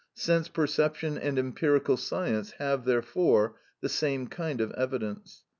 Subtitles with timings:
[0.15, 5.43] Sense perception and empirical science have, therefore, the same kind of evidence.